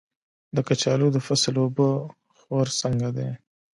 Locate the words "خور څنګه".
2.39-3.07